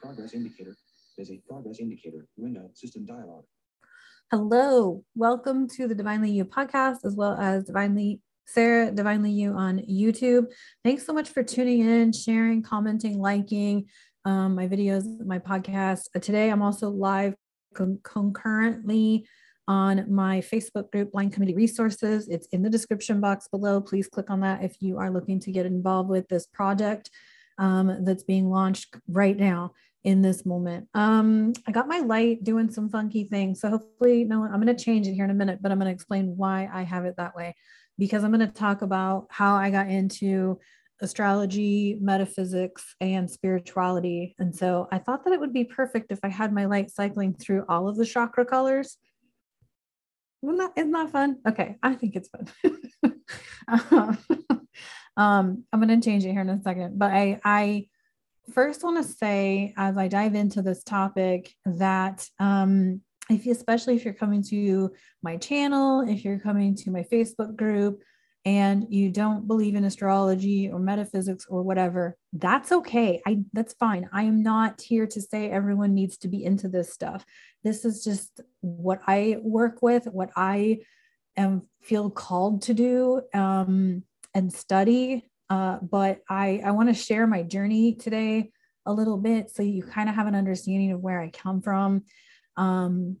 [0.00, 0.76] progress indicator.
[1.16, 3.44] There's a progress indicator window system dialog.
[4.30, 9.78] Hello, welcome to the Divinely You podcast, as well as Divinely Sarah Divinely You on
[9.78, 10.52] YouTube.
[10.84, 13.86] Thanks so much for tuning in, sharing, commenting, liking
[14.24, 16.08] um, my videos, my podcast.
[16.14, 17.34] Uh, today, I'm also live
[17.74, 19.26] con- concurrently
[19.68, 22.28] on my Facebook group, Blind Community Resources.
[22.28, 23.80] It's in the description box below.
[23.80, 27.10] Please click on that if you are looking to get involved with this project
[27.58, 29.72] um, that's being launched right now
[30.04, 30.88] in this moment.
[30.94, 33.60] Um, I got my light doing some funky things.
[33.60, 35.88] So hopefully, no, I'm going to change it here in a minute, but I'm going
[35.88, 37.54] to explain why I have it that way
[37.98, 40.60] because I'm going to talk about how I got into
[41.00, 44.34] astrology, metaphysics, and spirituality.
[44.38, 47.34] And so I thought that it would be perfect if I had my light cycling
[47.34, 48.96] through all of the chakra colors.
[50.42, 51.38] Isn't that, isn't that fun?
[51.48, 52.46] Okay, I think it's fun.
[53.90, 54.18] um,
[55.16, 57.88] I'm going to change it here in a second, but I, I
[58.52, 63.00] first want to say, as I dive into this topic, that um,
[63.30, 67.56] if you, especially if you're coming to my channel, if you're coming to my Facebook
[67.56, 68.02] group,
[68.46, 73.20] and you don't believe in astrology or metaphysics or whatever, that's okay.
[73.26, 74.08] I that's fine.
[74.12, 77.24] I am not here to say everyone needs to be into this stuff.
[77.64, 80.78] This is just what I work with, what I
[81.36, 84.04] am feel called to do um,
[84.36, 85.24] and study.
[85.48, 88.52] Uh, but I I want to share my journey today
[88.84, 92.04] a little bit so you kind of have an understanding of where I come from.
[92.56, 93.16] Um,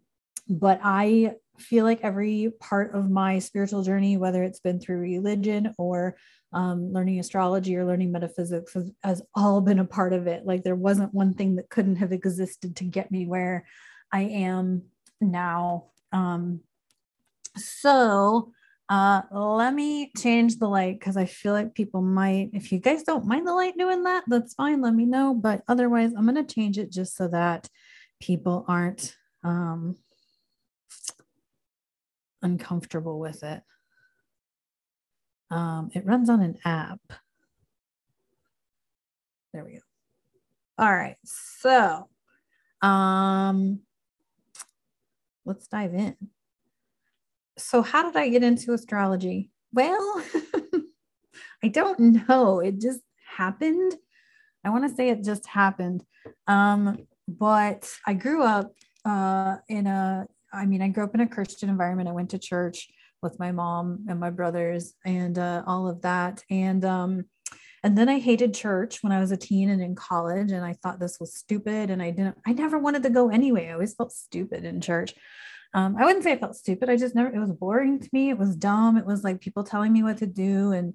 [0.48, 5.74] but I feel like every part of my spiritual journey, whether it's been through religion
[5.78, 6.16] or
[6.52, 10.44] um, learning astrology or learning metaphysics, has, has all been a part of it.
[10.44, 13.64] Like there wasn't one thing that couldn't have existed to get me where
[14.12, 14.82] I am
[15.20, 15.86] now.
[16.12, 16.60] Um,
[17.56, 18.52] so
[18.88, 23.02] uh, let me change the light because I feel like people might, if you guys
[23.02, 24.80] don't mind the light doing that, that's fine.
[24.80, 25.34] Let me know.
[25.34, 27.68] But otherwise, I'm going to change it just so that
[28.20, 29.96] people aren't um,
[32.42, 33.62] uncomfortable with it.
[35.50, 37.00] Um, it runs on an app.
[39.52, 39.78] There we go.
[40.78, 41.16] All right.
[41.24, 42.08] So
[42.82, 43.80] um,
[45.44, 46.16] let's dive in.
[47.58, 49.50] So, how did I get into astrology?
[49.72, 50.22] Well,
[51.62, 52.60] I don't know.
[52.60, 53.94] It just happened.
[54.64, 56.04] I want to say it just happened.
[56.46, 58.72] Um, but I grew up
[59.04, 62.08] uh, in a I mean, I grew up in a Christian environment.
[62.08, 62.88] I went to church
[63.22, 66.42] with my mom and my brothers and uh, all of that.
[66.50, 67.24] And um,
[67.82, 70.72] and then I hated church when I was a teen and in college, and I
[70.72, 71.90] thought this was stupid.
[71.90, 72.36] And I didn't.
[72.46, 73.68] I never wanted to go anyway.
[73.68, 75.14] I always felt stupid in church.
[75.76, 76.88] Um, I wouldn't say I felt stupid.
[76.88, 77.28] I just never.
[77.28, 78.30] It was boring to me.
[78.30, 78.96] It was dumb.
[78.96, 80.94] It was like people telling me what to do and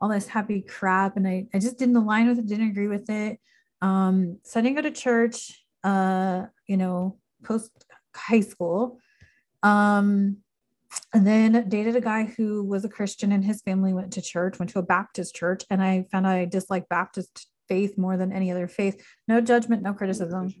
[0.00, 2.46] all this happy crap, and I I just didn't align with it.
[2.46, 3.38] Didn't agree with it.
[3.82, 5.62] Um, so I didn't go to church.
[5.84, 7.70] Uh, you know, post
[8.16, 8.98] high school.
[9.62, 10.38] Um,
[11.12, 14.58] and then dated a guy who was a Christian and his family went to church,
[14.58, 15.64] went to a Baptist church.
[15.70, 19.02] And I found I disliked Baptist faith more than any other faith.
[19.28, 20.52] No judgment, no criticism.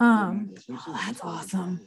[0.00, 1.80] Um, oh, that's awesome.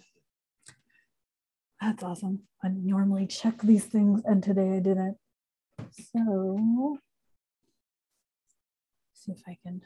[1.81, 2.43] That's awesome.
[2.63, 5.17] I normally check these things and today I didn't.
[6.13, 6.97] So
[9.13, 9.81] see if I can.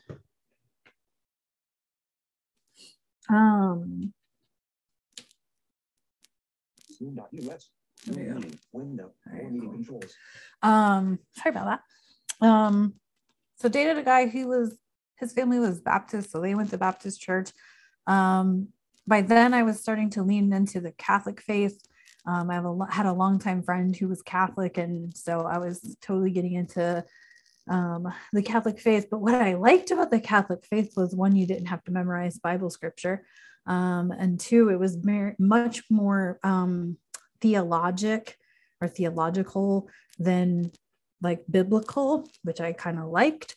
[3.30, 4.14] Um.
[10.62, 11.80] Um, sorry about
[12.42, 12.46] that.
[12.46, 12.94] Um,
[13.56, 14.78] so dated a guy who was
[15.18, 17.52] his family was Baptist, so they went to Baptist church.
[18.06, 18.70] Um,
[19.08, 21.82] by then I was starting to lean into the Catholic faith.
[22.26, 25.96] Um, I have a, had a longtime friend who was Catholic, and so I was
[26.02, 27.04] totally getting into
[27.70, 29.08] um, the Catholic faith.
[29.12, 32.40] But what I liked about the Catholic faith was one, you didn't have to memorize
[32.40, 33.26] Bible scripture
[33.68, 36.98] um, and two it was mer- much more um,
[37.42, 38.38] theologic
[38.82, 39.90] or theological
[40.20, 40.72] than
[41.22, 43.56] like biblical which i kind of liked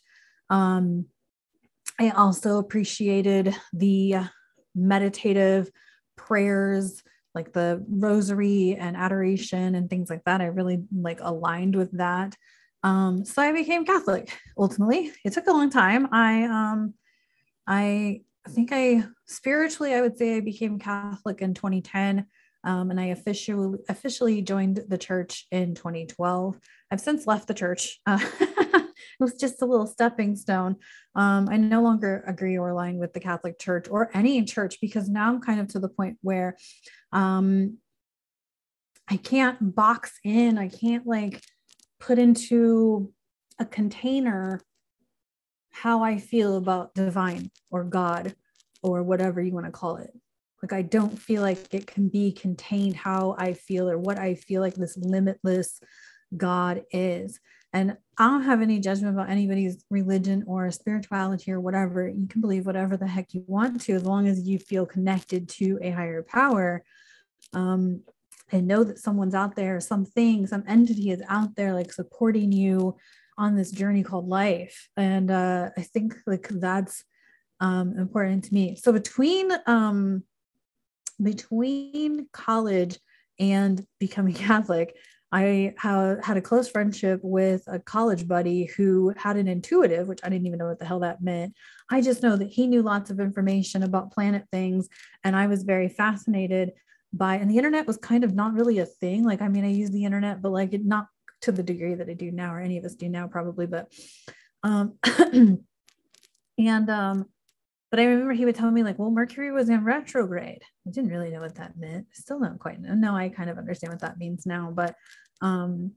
[0.50, 1.06] um,
[1.98, 4.16] i also appreciated the
[4.74, 5.70] meditative
[6.16, 7.02] prayers
[7.34, 12.36] like the rosary and adoration and things like that i really like aligned with that
[12.82, 16.94] um, so i became catholic ultimately it took a long time i um,
[17.66, 22.26] i think I spiritually, I would say I became Catholic in 2010.
[22.64, 26.58] Um, and I officially officially joined the church in 2012.
[26.90, 28.00] I've since left the church.
[29.18, 30.76] it was just a little stepping stone.
[31.14, 35.08] Um, I no longer agree or align with the Catholic Church or any church because
[35.08, 36.56] now I'm kind of to the point where
[37.12, 37.78] um,
[39.08, 40.58] I can't box in.
[40.58, 41.42] I can't like
[41.98, 43.12] put into
[43.58, 44.60] a container
[45.70, 48.34] how I feel about divine or God
[48.82, 50.10] or whatever you want to call it.
[50.62, 54.34] Like, I don't feel like it can be contained how I feel or what I
[54.34, 55.80] feel like this limitless
[56.36, 57.38] God is.
[57.72, 62.08] And I don't have any judgment about anybody's religion or spirituality or whatever.
[62.08, 65.48] You can believe whatever the heck you want to, as long as you feel connected
[65.50, 66.82] to a higher power.
[67.52, 68.02] Um,
[68.50, 72.96] and know that someone's out there, something, some entity is out there, like supporting you
[73.36, 74.88] on this journey called life.
[74.96, 77.04] And uh, I think like that's
[77.60, 78.76] um, important to me.
[78.76, 80.24] So between um,
[81.22, 82.98] between college
[83.38, 84.96] and becoming Catholic,
[85.30, 90.20] I ha- had a close friendship with a college buddy who had an intuitive, which
[90.24, 91.54] I didn't even know what the hell that meant.
[91.90, 94.88] I just know that he knew lots of information about planet things.
[95.24, 96.72] And I was very fascinated
[97.12, 99.24] by, and the internet was kind of not really a thing.
[99.24, 101.08] Like, I mean, I use the internet, but like it not
[101.42, 103.66] to the degree that I do now, or any of us do now, probably.
[103.66, 103.92] But,
[104.62, 104.98] um,
[106.58, 107.26] and, um,
[107.90, 110.62] but I remember he would tell me like, well, Mercury was in retrograde.
[110.86, 112.06] I didn't really know what that meant.
[112.12, 112.94] Still don't quite know.
[112.94, 114.94] No, I kind of understand what that means now, but
[115.40, 115.92] um,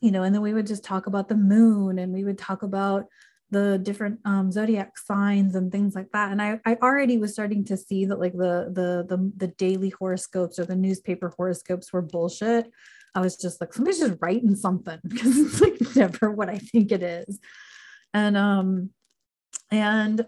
[0.00, 2.62] you know, and then we would just talk about the moon and we would talk
[2.62, 3.06] about
[3.50, 6.30] the different um, zodiac signs and things like that.
[6.30, 9.90] And I, I already was starting to see that like the, the the the daily
[9.90, 12.70] horoscopes or the newspaper horoscopes were bullshit.
[13.14, 16.92] I was just like, somebody's just writing something because it's like never what I think
[16.92, 17.38] it is.
[18.12, 18.90] And um,
[19.70, 20.24] and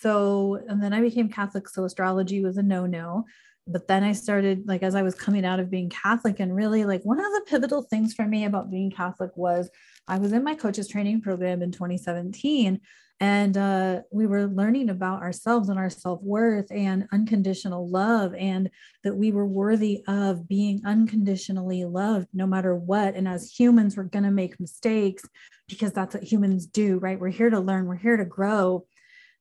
[0.00, 3.24] so and then i became catholic so astrology was a no-no.
[3.66, 6.84] But then i started like as i was coming out of being catholic and really
[6.84, 9.70] like one of the pivotal things for me about being catholic was
[10.06, 12.80] i was in my coaches training program in 2017
[13.20, 18.70] and uh, we were learning about ourselves and our self-worth and unconditional love and
[19.04, 23.14] that we were worthy of being unconditionally loved no matter what.
[23.14, 25.24] And as humans we're going to make mistakes
[25.68, 27.18] because that's what humans do right?
[27.18, 28.84] We're here to learn we're here to grow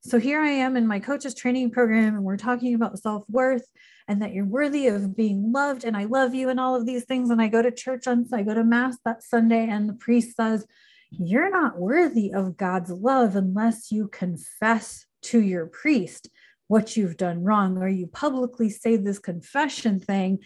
[0.06, 3.66] so here I am in my coach's training program, and we're talking about self worth
[4.08, 7.06] and that you're worthy of being loved, and I love you, and all of these
[7.06, 7.30] things.
[7.30, 10.36] And I go to church on, I go to mass that Sunday, and the priest
[10.36, 10.68] says,
[11.10, 16.28] You're not worthy of God's love unless you confess to your priest
[16.68, 20.40] what you've done wrong, or you publicly say this confession thing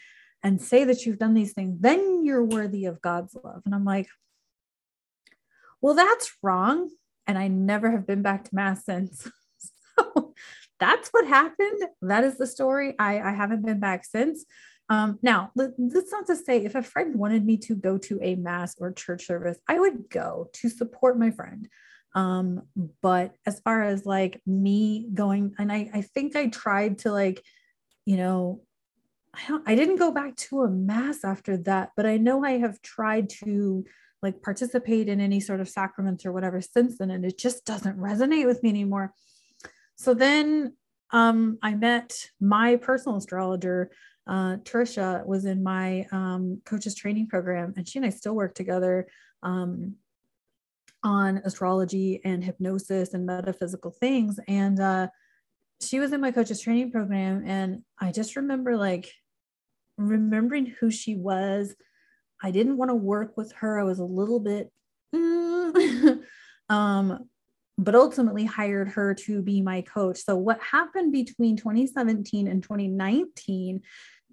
[0.44, 3.64] and say that you've done these things, then you're worthy of God's love.
[3.66, 4.08] And I'm like,
[5.82, 6.92] Well, that's wrong.
[7.26, 9.28] And I never have been back to mass since.
[10.80, 11.82] that's what happened.
[12.02, 12.96] That is the story.
[13.00, 14.46] I, I haven't been back since.
[14.90, 18.36] Um, now, that's not to say if a friend wanted me to go to a
[18.36, 21.68] mass or church service, I would go to support my friend.
[22.16, 22.64] Um,
[23.02, 27.44] but as far as like me going, and I, I think I tried to like,
[28.06, 28.62] you know,
[29.34, 32.58] I don't, I didn't go back to a mass after that, but I know I
[32.60, 33.86] have tried to
[34.24, 38.00] like participate in any sort of sacraments or whatever since then, and it just doesn't
[38.00, 39.14] resonate with me anymore.
[39.98, 40.74] So then
[41.12, 43.92] um, I met my personal astrologer.
[44.28, 48.54] Uh, Trisha was in my um, coaches training program, and she and I still work
[48.54, 49.08] together
[49.42, 49.96] um,
[51.04, 54.40] on astrology and hypnosis and metaphysical things.
[54.48, 55.08] And uh,
[55.82, 59.12] she was in my coaches training program, and I just remember like
[59.98, 61.76] remembering who she was.
[62.44, 63.80] I didn't want to work with her.
[63.80, 64.72] I was a little bit,
[65.16, 66.20] mm,
[66.70, 67.30] um,
[67.78, 70.18] but ultimately hired her to be my coach.
[70.18, 73.82] So, what happened between 2017 and 2019?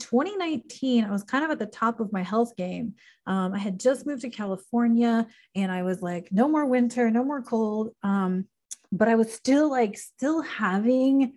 [0.00, 2.94] 2019, I was kind of at the top of my health game.
[3.26, 7.24] Um, I had just moved to California and I was like, no more winter, no
[7.24, 7.90] more cold.
[8.02, 8.46] Um,
[8.90, 11.34] but I was still like, still having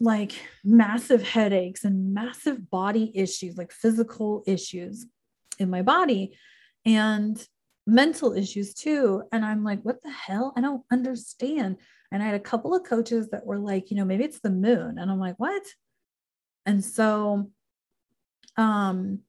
[0.00, 0.32] like
[0.64, 5.06] massive headaches and massive body issues, like physical issues
[5.58, 6.36] in my body.
[6.84, 7.44] And
[7.86, 9.22] mental issues too.
[9.32, 10.52] And I'm like, what the hell?
[10.56, 11.76] I don't understand.
[12.10, 14.50] And I had a couple of coaches that were like, you know, maybe it's the
[14.50, 14.98] moon.
[14.98, 15.62] And I'm like, what?
[16.66, 17.50] And so
[18.56, 19.20] um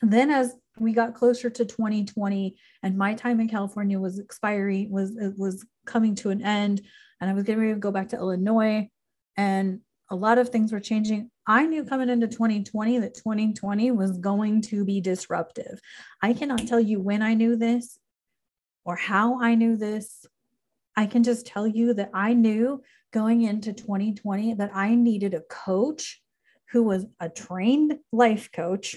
[0.00, 5.16] then as we got closer to 2020 and my time in California was expiring, was
[5.16, 6.82] it was coming to an end,
[7.20, 8.88] and I was getting ready to go back to Illinois.
[9.36, 11.30] And a lot of things were changing.
[11.48, 15.80] I knew coming into 2020 that 2020 was going to be disruptive.
[16.22, 17.98] I cannot tell you when I knew this
[18.84, 20.26] or how I knew this.
[20.94, 22.82] I can just tell you that I knew
[23.14, 26.20] going into 2020 that I needed a coach
[26.72, 28.96] who was a trained life coach,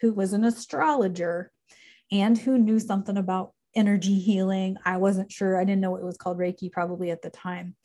[0.00, 1.52] who was an astrologer,
[2.10, 4.78] and who knew something about energy healing.
[4.84, 5.56] I wasn't sure.
[5.60, 7.76] I didn't know it was called Reiki probably at the time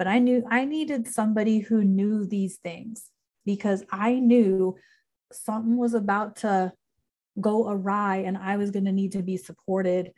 [0.00, 3.09] but I knew I needed somebody who knew these things
[3.44, 4.76] because I knew
[5.32, 6.72] something was about to
[7.40, 10.12] go awry and I was going to need to be supported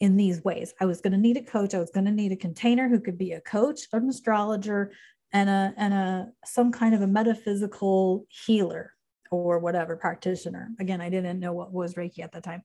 [0.00, 0.74] in these ways.
[0.80, 1.74] I was going to need a coach.
[1.74, 4.92] I was going to need a container who could be a coach, an astrologer,
[5.32, 8.92] and a and a some kind of a metaphysical healer
[9.30, 10.70] or whatever practitioner.
[10.78, 12.62] Again, I didn't know what was Reiki at the time.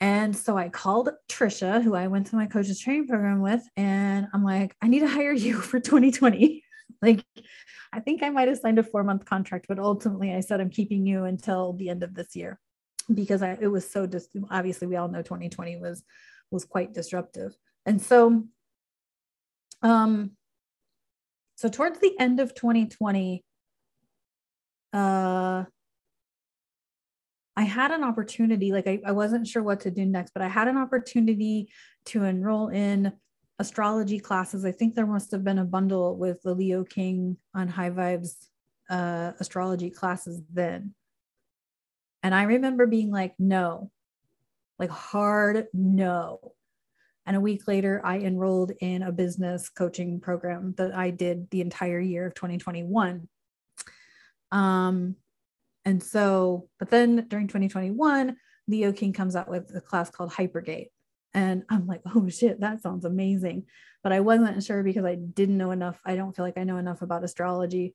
[0.00, 4.26] And so I called Trisha, who I went to my coach's training program with, and
[4.34, 6.62] I'm like, I need to hire you for 2020.
[7.02, 7.24] like,
[7.94, 10.68] I think I might have signed a four month contract, but ultimately I said, I'm
[10.68, 12.58] keeping you until the end of this year
[13.12, 16.02] because I, it was so dis- obviously we all know 2020 was
[16.50, 17.54] was quite disruptive.
[17.86, 18.44] And so
[19.82, 20.32] um
[21.54, 23.44] so towards the end of 2020
[24.92, 25.64] uh
[27.56, 30.48] I had an opportunity, like I, I wasn't sure what to do next, but I
[30.48, 31.68] had an opportunity
[32.06, 33.12] to enroll in
[33.58, 34.64] astrology classes.
[34.64, 38.34] I think there must have been a bundle with the Leo King on High Vibes
[38.90, 40.94] uh, astrology classes then.
[42.22, 43.90] And I remember being like, no,
[44.78, 46.54] like hard no.
[47.26, 51.60] And a week later, I enrolled in a business coaching program that I did the
[51.60, 53.28] entire year of 2021.
[54.52, 55.16] Um,
[55.84, 58.36] and so, but then during 2021,
[58.68, 60.88] Leo King comes out with a class called Hypergate.
[61.34, 63.66] And I'm like, oh shit, that sounds amazing.
[64.02, 66.00] But I wasn't sure because I didn't know enough.
[66.04, 67.94] I don't feel like I know enough about astrology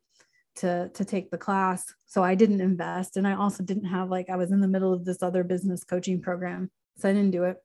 [0.59, 1.93] to to take the class.
[2.05, 3.17] So i didn't invest.
[3.17, 5.83] And i also didn't have like i was in the middle of this other business
[5.83, 7.57] coaching program so i didn't do it.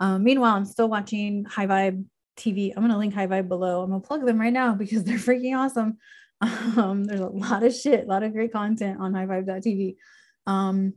[0.00, 2.04] Um, meanwhile i'm still watching high vibe
[2.36, 3.82] tv i'm going to link high vibe below.
[3.82, 5.98] I'm going to plug them right now because they're freaking awesome.
[6.40, 9.96] Um, there's a lot of shit a lot of great content on high vibe.tv
[10.46, 10.94] um,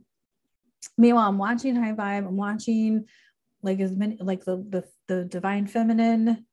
[0.96, 2.26] meanwhile i'm watching high vibe.
[2.26, 3.06] I'm watching
[3.64, 6.46] like as many like the the, the divine feminine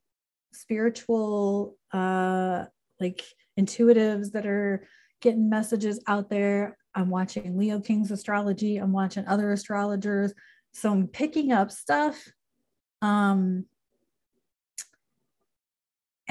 [0.53, 2.65] spiritual uh
[2.99, 3.23] like
[3.59, 4.87] intuitives that are
[5.21, 6.77] getting messages out there.
[6.95, 8.77] I'm watching Leo King's astrology.
[8.77, 10.33] I'm watching other astrologers.
[10.73, 12.31] So I'm picking up stuff.
[13.01, 13.65] Um,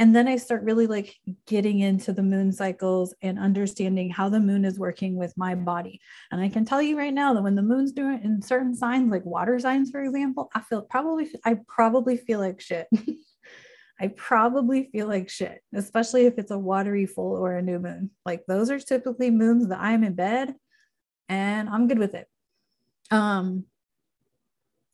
[0.00, 1.14] and then I start really like
[1.46, 6.00] getting into the moon cycles and understanding how the moon is working with my body.
[6.32, 9.12] And I can tell you right now that when the moon's doing in certain signs,
[9.12, 12.86] like water signs, for example, I feel probably, I probably feel like shit.
[14.00, 18.10] I probably feel like shit, especially if it's a watery full or a new moon.
[18.24, 20.54] Like those are typically moons that I'm in bed
[21.28, 22.26] and I'm good with it.
[23.10, 23.66] Um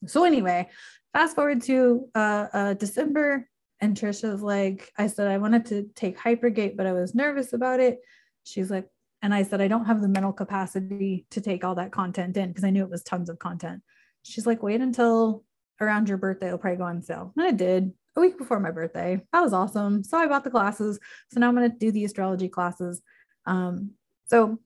[0.04, 0.68] so anyway,
[1.12, 3.48] fast forward to uh, uh December
[3.80, 7.80] and Trisha's like, I said I wanted to take Hypergate, but I was nervous about
[7.80, 7.99] it.
[8.45, 8.88] She's like,
[9.23, 12.49] and I said, I don't have the mental capacity to take all that content in
[12.49, 13.83] because I knew it was tons of content.
[14.23, 15.45] She's like, wait until
[15.80, 17.33] around your birthday, it'll probably go on sale.
[17.37, 19.21] And I did a week before my birthday.
[19.33, 20.04] That was awesome.
[20.04, 20.99] So I bought the classes.
[21.33, 23.02] So now I'm going to do the astrology classes.
[23.47, 23.92] Um,
[24.26, 24.59] so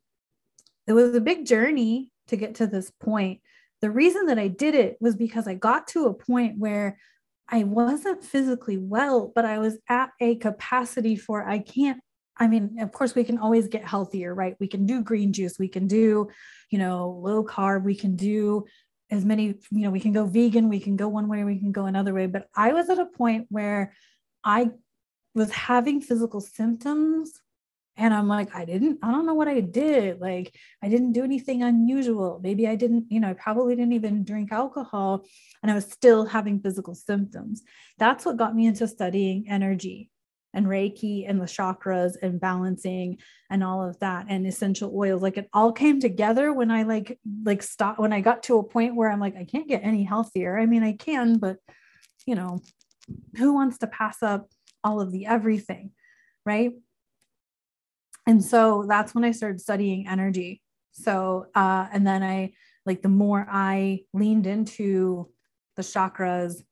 [0.87, 3.40] it was a big journey to get to this point.
[3.81, 6.99] The reason that I did it was because I got to a point where
[7.50, 12.00] I wasn't physically well, but I was at a capacity for I can't.
[12.37, 14.57] I mean, of course, we can always get healthier, right?
[14.61, 16.28] We can do green juice, we can do,
[16.71, 18.64] you know, low carb, we can do
[19.11, 21.73] as many, you know, we can go vegan, we can go one way, we can
[21.73, 22.26] go another way.
[22.26, 23.92] But I was at a point where
[24.45, 24.71] I
[25.35, 27.33] was having physical symptoms
[28.00, 30.23] and I'm like, I didn't, I don't know what I did.
[30.23, 32.40] Like, I didn't do anything unusual.
[32.42, 35.26] Maybe I didn't, you know, I probably didn't even drink alcohol
[35.62, 37.62] and I was still having physical symptoms.
[37.99, 40.11] That's what got me into studying energy
[40.54, 43.19] and Reiki and the chakras and balancing
[43.50, 45.21] and all of that and essential oils.
[45.21, 48.64] Like it all came together when I like like stop when I got to a
[48.64, 50.59] point where I'm like, I can't get any healthier.
[50.59, 51.59] I mean, I can, but
[52.26, 52.61] you know,
[53.37, 54.49] who wants to pass up
[54.83, 55.90] all of the everything?
[56.47, 56.73] Right.
[58.30, 60.62] And so that's when I started studying energy.
[60.92, 62.52] So uh, and then I
[62.87, 65.28] like the more I leaned into
[65.75, 66.62] the chakras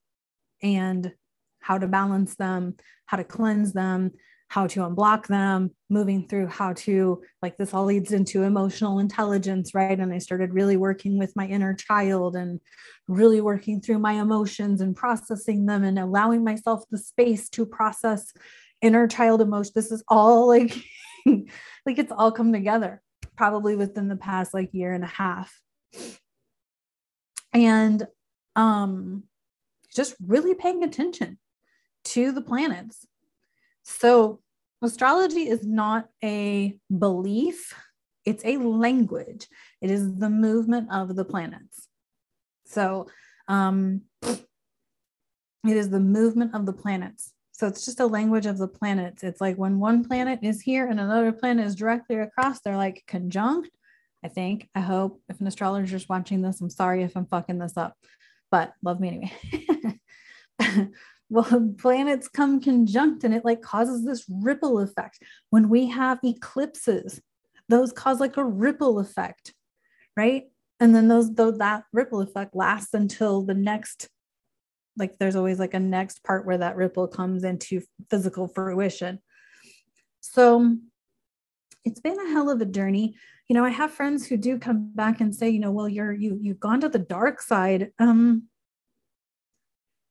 [0.63, 1.13] and
[1.59, 4.13] how to balance them, how to cleanse them,
[4.47, 9.75] how to unblock them, moving through how to, like, this all leads into emotional intelligence,
[9.75, 9.99] right?
[9.99, 12.61] And I started really working with my inner child and
[13.09, 18.33] really working through my emotions and processing them and allowing myself the space to process
[18.81, 19.73] inner child emotion.
[19.75, 20.85] This is all like,
[21.87, 23.03] like it's all come together
[23.37, 25.61] probably within the past like year and a half.
[27.53, 28.07] And
[28.57, 29.25] um
[29.95, 31.39] just really paying attention
[32.05, 33.07] to the planets.
[33.83, 34.41] So,
[34.83, 37.75] astrology is not a belief,
[38.25, 39.49] it's a language,
[39.81, 41.89] it is the movement of the planets.
[42.67, 43.09] So,
[43.49, 47.33] um, it is the movement of the planets.
[47.59, 49.25] So it's just a language of the planets.
[49.25, 53.03] It's like when one planet is here and another planet is directly across, they're like
[53.09, 53.71] conjunct.
[54.25, 57.59] I think, I hope if an astrologer is watching this, I'm sorry if I'm fucking
[57.59, 57.97] this up.
[58.53, 59.33] but love me
[60.61, 60.89] anyway.
[61.31, 65.21] well, planets come conjunct and it like causes this ripple effect.
[65.51, 67.21] When we have eclipses,
[67.69, 69.53] those cause like a ripple effect,
[70.17, 70.45] right?
[70.79, 74.09] And then those, though that ripple effect lasts until the next,
[74.99, 79.21] like there's always like a next part where that ripple comes into physical fruition.
[80.21, 80.77] So
[81.85, 83.17] it's been a hell of a journey.
[83.49, 86.13] You know, I have friends who do come back and say, you know, well, you're
[86.13, 87.91] you you've gone to the dark side.
[87.99, 88.45] Um,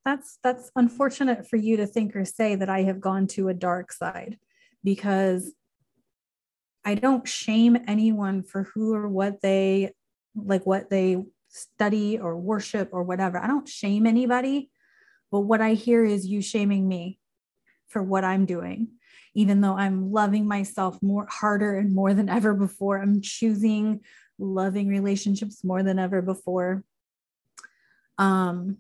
[0.04, 3.54] that's that's unfortunate for you to think or say that I have gone to a
[3.54, 4.38] dark side
[4.84, 5.54] because
[6.86, 9.92] I don't shame anyone for who or what they
[10.34, 11.18] like what they
[11.50, 13.38] study or worship or whatever.
[13.38, 14.70] I don't shame anybody,
[15.32, 17.20] but what I hear is you shaming me
[17.88, 18.90] for what I'm doing
[19.38, 23.00] even though I'm loving myself more harder and more than ever before.
[23.00, 24.02] I'm choosing
[24.40, 26.84] loving relationships more than ever before.
[28.18, 28.80] Um,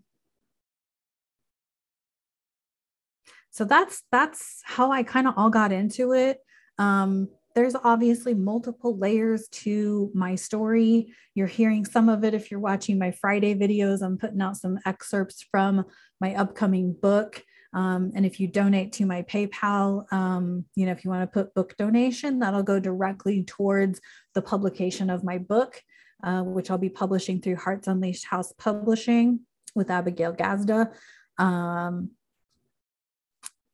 [3.52, 6.40] so that's that's how I kind of all got into it.
[6.80, 11.14] Um, there's obviously multiple layers to my story.
[11.36, 14.02] You're hearing some of it if you're watching my Friday videos.
[14.02, 15.86] I'm putting out some excerpts from
[16.20, 17.44] my upcoming book.
[17.74, 21.28] Um, and if you donate to my PayPal, um, you know, if you want to
[21.28, 24.00] put book donation, that'll go directly towards
[24.34, 25.82] the publication of my book,
[26.24, 29.42] uh, which I'll be publishing through Hearts Unleashed House Publishing
[29.76, 30.92] with Abigail Gazda.
[31.38, 32.12] Um,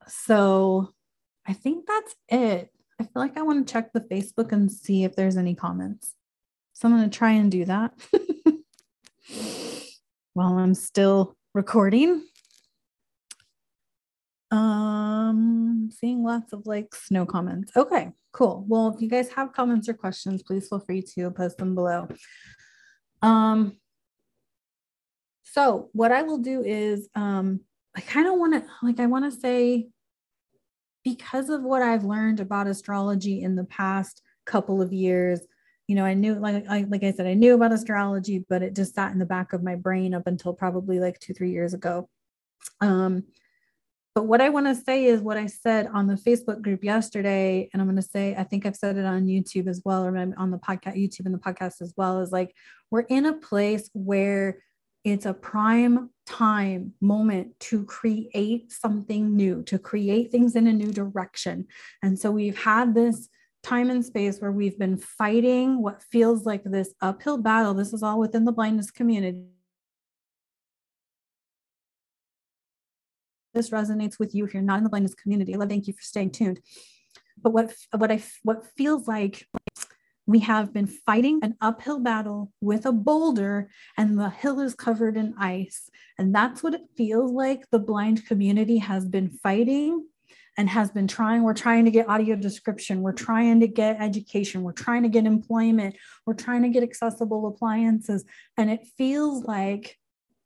[0.07, 0.89] so
[1.47, 2.71] I think that's it.
[2.99, 6.13] I feel like I want to check the Facebook and see if there's any comments.
[6.73, 7.93] So I'm going to try and do that
[10.33, 12.25] while I'm still recording.
[14.53, 17.71] Um, seeing lots of like snow comments.
[17.75, 18.63] Okay, cool.
[18.67, 22.07] Well, if you guys have comments or questions, please feel free to post them below.
[23.23, 23.77] Um,
[25.41, 27.61] so what I will do is um,
[27.95, 29.87] I kind of want to like I want to say
[31.03, 35.41] because of what I've learned about astrology in the past couple of years,
[35.87, 38.75] you know, I knew like I, like I said, I knew about astrology, but it
[38.75, 41.73] just sat in the back of my brain up until probably like two, three years
[41.73, 42.07] ago.
[42.81, 43.23] Um,
[44.15, 47.69] but what I want to say is what I said on the Facebook group yesterday,
[47.73, 50.15] and I'm going to say, I think I've said it on YouTube as well, or
[50.15, 52.55] on the podcast, YouTube and the podcast as well, is like
[52.91, 54.59] we're in a place where
[55.03, 60.91] it's a prime time moment to create something new, to create things in a new
[60.91, 61.65] direction.
[62.03, 63.29] And so we've had this
[63.63, 67.73] time and space where we've been fighting what feels like this uphill battle.
[67.73, 69.52] This is all within the blindness community
[73.53, 75.53] this resonates with you if you're not in the blindness community.
[75.53, 76.59] I love thank you for staying tuned.
[77.41, 79.47] But what what I what feels like
[80.25, 85.17] we have been fighting an uphill battle with a boulder and the hill is covered
[85.17, 85.89] in ice.
[86.17, 90.05] And that's what it feels like the blind community has been fighting
[90.57, 91.43] and has been trying.
[91.43, 93.01] We're trying to get audio description.
[93.01, 94.63] We're trying to get education.
[94.63, 95.95] We're trying to get employment.
[96.25, 98.23] We're trying to get accessible appliances.
[98.55, 99.97] And it feels like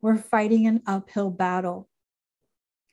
[0.01, 1.87] we're fighting an uphill battle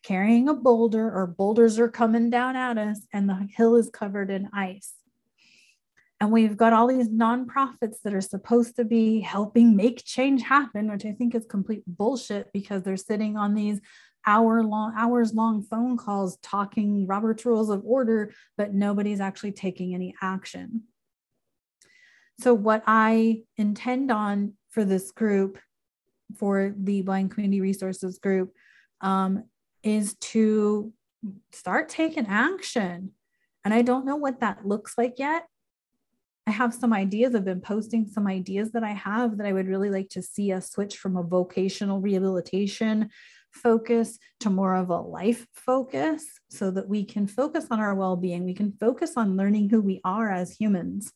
[0.04, 4.30] carrying a boulder or boulders are coming down at us and the hill is covered
[4.30, 4.92] in ice.
[6.20, 10.90] And we've got all these nonprofits that are supposed to be helping make change happen,
[10.90, 13.80] which I think is complete bullshit because they're sitting on these
[14.26, 19.94] hour long hours long phone calls talking Robert's rules of order, but nobody's actually taking
[19.94, 20.84] any action.
[22.40, 25.58] So what I intend on for this group,
[26.36, 28.52] for the Blind Community Resources Group,
[29.00, 29.44] um,
[29.84, 30.92] is to
[31.52, 33.12] start taking action.
[33.64, 35.46] And I don't know what that looks like yet.
[36.46, 37.34] I have some ideas.
[37.34, 40.52] I've been posting some ideas that I have that I would really like to see
[40.52, 43.10] us switch from a vocational rehabilitation
[43.50, 48.16] focus to more of a life focus so that we can focus on our well
[48.16, 48.44] being.
[48.44, 51.12] We can focus on learning who we are as humans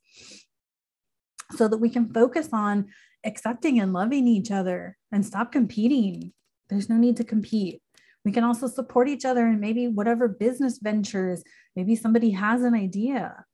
[1.52, 2.87] so that we can focus on
[3.24, 6.33] accepting and loving each other and stop competing.
[6.68, 7.83] There's no need to compete.
[8.28, 11.42] We can also support each other in maybe whatever business ventures.
[11.74, 13.46] Maybe somebody has an idea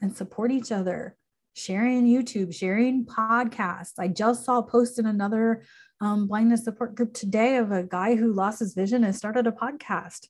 [0.00, 1.16] and support each other.
[1.54, 3.94] Sharing YouTube, sharing podcasts.
[3.98, 5.64] I just saw a post in another
[6.00, 9.50] um, blindness support group today of a guy who lost his vision and started a
[9.50, 10.28] podcast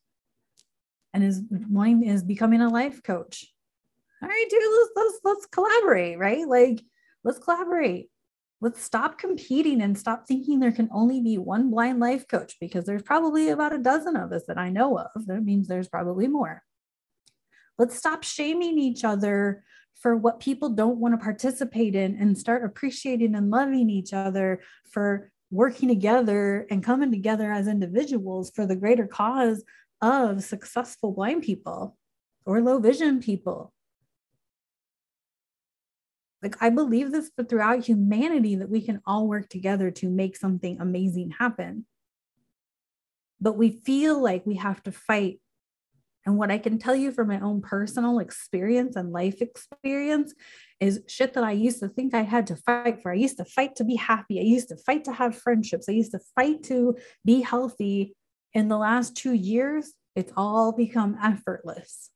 [1.12, 3.52] and is wanting is becoming a life coach.
[4.22, 6.48] All right, dude, let's let's let's collaborate, right?
[6.48, 6.80] Like,
[7.22, 8.08] let's collaborate
[8.60, 12.84] let's stop competing and stop thinking there can only be one blind life coach because
[12.84, 15.26] there's probably about a dozen of us that I know of.
[15.26, 16.62] That means there's probably more.
[17.78, 22.64] Let's stop shaming each other for what people don't want to participate in and start
[22.64, 28.76] appreciating and loving each other for working together and coming together as individuals for the
[28.76, 29.64] greater cause
[30.00, 31.96] of successful blind people
[32.46, 33.72] or low vision people.
[36.42, 40.36] Like, I believe this but throughout humanity that we can all work together to make
[40.36, 41.86] something amazing happen.
[43.40, 45.40] But we feel like we have to fight
[46.26, 50.34] and what I can tell you from my own personal experience and life experience
[50.78, 53.10] is shit that I used to think I had to fight for.
[53.10, 54.38] I used to fight to be happy.
[54.38, 55.88] I used to fight to have friendships.
[55.88, 58.14] I used to fight to be healthy.
[58.52, 62.10] In the last two years, it's all become effortless.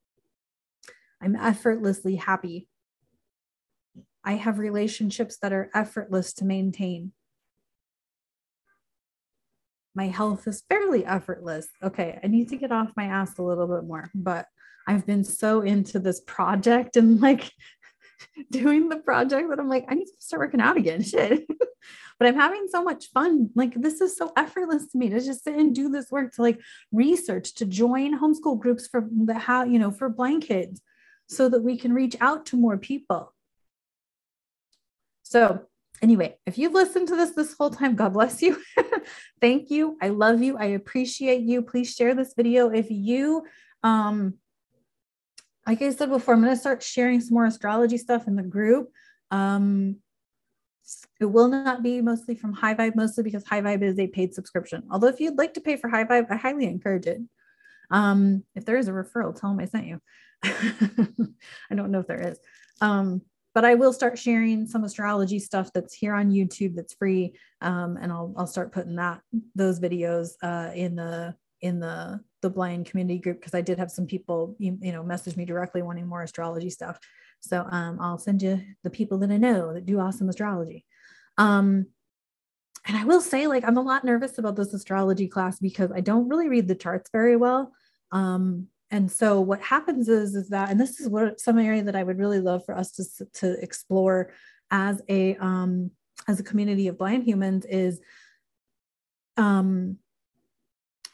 [1.22, 2.68] I'm effortlessly happy.
[4.24, 7.12] I have relationships that are effortless to maintain
[9.94, 11.68] my health is fairly effortless.
[11.82, 14.46] Okay, I need to get off my ass a little bit more, but
[14.86, 17.50] I've been so into this project and like
[18.50, 21.02] doing the project that I'm like, I need to start working out again.
[21.04, 21.46] Shit.
[22.18, 23.50] but I'm having so much fun.
[23.54, 26.42] Like, this is so effortless to me to just sit and do this work, to
[26.42, 26.60] like
[26.92, 30.80] research, to join homeschool groups for the how, you know, for blind kids
[31.28, 33.33] so that we can reach out to more people.
[35.34, 35.66] So
[36.00, 38.62] anyway, if you've listened to this this whole time, God bless you.
[39.40, 39.98] Thank you.
[40.00, 40.56] I love you.
[40.56, 41.60] I appreciate you.
[41.62, 42.70] Please share this video.
[42.70, 43.42] If you,
[43.82, 44.34] um,
[45.66, 48.44] like I said before, I'm going to start sharing some more astrology stuff in the
[48.44, 48.90] group.
[49.32, 49.96] Um,
[51.20, 54.34] it will not be mostly from High Vibe, mostly because High Vibe is a paid
[54.34, 54.84] subscription.
[54.88, 57.20] Although, if you'd like to pay for High Vibe, I highly encourage it.
[57.90, 60.00] Um, if there is a referral, tell them I sent you.
[60.44, 62.38] I don't know if there is.
[62.80, 63.22] Um,
[63.54, 67.34] but I will start sharing some astrology stuff that's here on YouTube that's free.
[67.60, 69.20] Um, and I'll, I'll start putting that,
[69.54, 73.40] those videos uh, in the, in the, the blind community group.
[73.40, 76.68] Cause I did have some people, you, you know, message me directly wanting more astrology
[76.68, 76.98] stuff.
[77.40, 80.84] So um, I'll send you the people that I know that do awesome astrology.
[81.38, 81.86] Um,
[82.86, 86.00] and I will say, like, I'm a lot nervous about this astrology class because I
[86.00, 87.72] don't really read the charts very well.
[88.12, 91.96] Um, and so what happens is is that and this is what some area that
[91.96, 94.30] i would really love for us to, to explore
[94.70, 95.90] as a um
[96.28, 98.00] as a community of blind humans is
[99.36, 99.98] um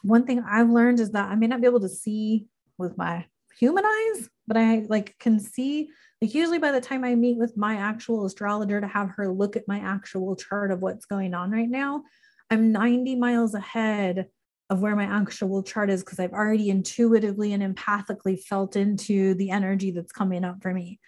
[0.03, 3.25] one thing i've learned is that i may not be able to see with my
[3.59, 5.89] human eyes but i like can see
[6.21, 9.55] like usually by the time i meet with my actual astrologer to have her look
[9.55, 12.03] at my actual chart of what's going on right now
[12.49, 14.27] i'm 90 miles ahead
[14.71, 19.51] of where my actual chart is because I've already intuitively and empathically felt into the
[19.51, 21.01] energy that's coming up for me.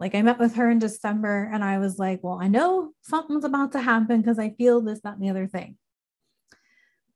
[0.00, 3.44] Like I met with her in December and I was like, well, I know something's
[3.44, 5.76] about to happen because I feel this, that, and the other thing.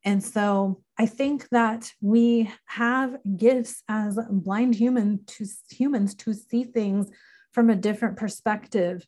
[0.04, 6.64] And so I think that we have gifts as blind human to humans to see
[6.64, 7.08] things
[7.52, 9.06] from a different perspective.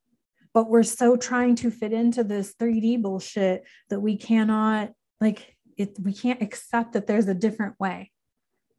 [0.55, 5.97] But we're so trying to fit into this 3D bullshit that we cannot like it
[6.03, 8.11] we can't accept that there's a different way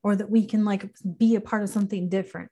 [0.03, 2.51] or that we can like be a part of something different.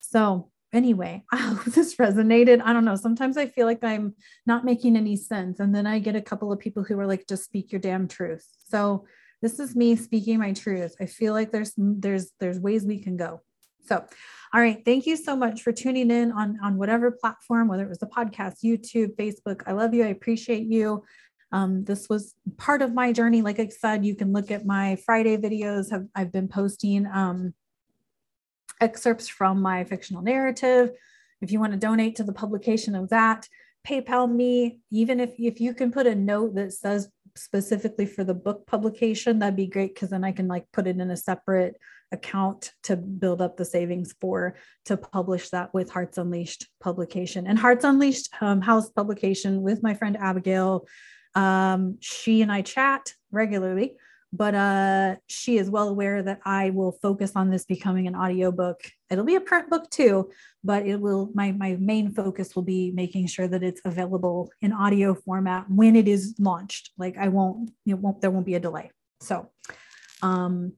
[0.00, 2.60] So anyway i hope this resonated.
[2.64, 2.96] I don't know.
[2.96, 4.14] Sometimes i feel like i'm
[4.46, 7.26] not making any sense and then i get a couple of people who are like
[7.28, 8.46] just speak your damn truth.
[8.68, 9.06] So
[9.42, 10.94] this is me speaking my truth.
[11.00, 13.42] I feel like there's there's there's ways we can go.
[13.86, 14.04] So
[14.54, 14.82] all right.
[14.84, 18.06] Thank you so much for tuning in on on whatever platform whether it was the
[18.06, 19.62] podcast youtube facebook.
[19.66, 20.04] I love you.
[20.04, 21.04] I appreciate you
[21.54, 23.40] um, this was part of my journey.
[23.40, 25.88] Like I said, you can look at my Friday videos.
[25.92, 27.54] Have, I've been posting um,
[28.80, 30.90] excerpts from my fictional narrative.
[31.40, 33.46] If you want to donate to the publication of that,
[33.86, 34.80] PayPal me.
[34.90, 39.38] Even if, if you can put a note that says specifically for the book publication,
[39.38, 41.76] that'd be great because then I can like put it in a separate
[42.10, 47.60] account to build up the savings for to publish that with Hearts Unleashed publication and
[47.60, 50.86] Hearts Unleashed um, house publication with my friend Abigail
[51.34, 53.96] um, she and I chat regularly,
[54.32, 58.80] but uh, she is well aware that I will focus on this becoming an audiobook.
[59.10, 60.30] It'll be a print book too,
[60.62, 64.72] but it will my my main focus will be making sure that it's available in
[64.72, 66.90] audio format when it is launched.
[66.98, 68.90] Like I won't, it won't there won't be a delay.
[69.20, 69.50] So
[70.22, 70.72] um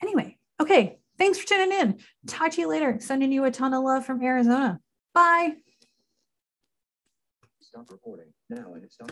[0.00, 0.98] anyway, okay.
[1.18, 1.98] Thanks for tuning in.
[2.26, 2.96] Talk to you later.
[2.98, 4.80] Sending you a ton of love from Arizona.
[5.14, 5.52] Bye.
[7.60, 9.10] Stop recording now and it stops.